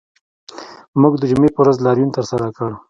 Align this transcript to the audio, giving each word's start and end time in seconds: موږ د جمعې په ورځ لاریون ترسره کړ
موږ 1.01 1.13
د 1.17 1.23
جمعې 1.31 1.49
په 1.55 1.59
ورځ 1.63 1.77
لاریون 1.85 2.09
ترسره 2.17 2.47
کړ 2.57 2.71